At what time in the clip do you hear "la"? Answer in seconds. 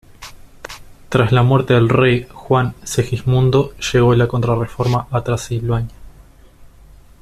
1.31-1.43, 4.15-4.25